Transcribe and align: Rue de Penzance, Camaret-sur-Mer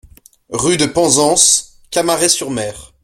Rue 0.49 0.77
de 0.77 0.87
Penzance, 0.87 1.77
Camaret-sur-Mer 1.91 2.91